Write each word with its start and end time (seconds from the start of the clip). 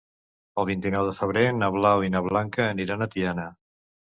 El 0.61 0.65
vint-i-nou 0.69 1.09
de 1.09 1.13
febrer 1.17 1.45
na 1.59 1.69
Blau 1.77 2.07
i 2.07 2.11
na 2.17 2.25
Blanca 2.29 2.67
aniran 2.71 3.05
a 3.09 3.13
Tiana. 3.17 3.49